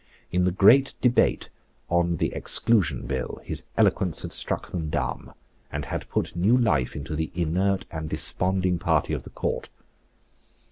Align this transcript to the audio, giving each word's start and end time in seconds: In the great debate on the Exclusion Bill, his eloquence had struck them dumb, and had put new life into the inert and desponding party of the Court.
In 0.31 0.45
the 0.45 0.51
great 0.51 0.95
debate 0.99 1.49
on 1.87 2.17
the 2.17 2.33
Exclusion 2.33 3.05
Bill, 3.05 3.39
his 3.43 3.65
eloquence 3.77 4.23
had 4.23 4.31
struck 4.31 4.71
them 4.71 4.89
dumb, 4.89 5.31
and 5.71 5.85
had 5.85 6.09
put 6.09 6.35
new 6.35 6.57
life 6.57 6.95
into 6.95 7.15
the 7.15 7.29
inert 7.35 7.85
and 7.91 8.09
desponding 8.09 8.79
party 8.79 9.13
of 9.13 9.21
the 9.21 9.29
Court. 9.29 9.69